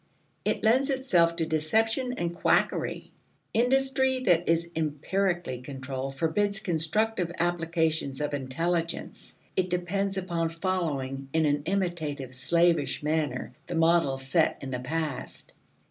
It 0.43 0.63
lends 0.63 0.89
itself 0.89 1.35
to 1.35 1.45
deception 1.45 2.13
and 2.13 2.33
quackery. 2.35 3.11
Industry 3.53 4.21
that 4.21 4.49
is 4.49 4.71
"empirically" 4.75 5.61
controlled 5.61 6.15
forbids 6.15 6.59
constructive 6.59 7.31
applications 7.37 8.19
of 8.19 8.33
intelligence; 8.33 9.37
it 9.55 9.69
depends 9.69 10.17
upon 10.17 10.49
following 10.49 11.29
in 11.33 11.45
an 11.45 11.61
imitative 11.67 12.33
slavish 12.33 13.03
manner 13.03 13.53
the 13.67 13.75
models 13.75 14.25
set 14.25 14.57
in 14.61 14.71
the 14.71 14.79
past. 14.79 15.53